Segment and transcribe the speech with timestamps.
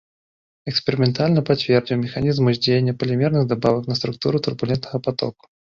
[0.71, 5.43] Эксперыментальна пацвердзіў механізм уздзеяння палімерных дабавак на структуру турбулентнага патоку.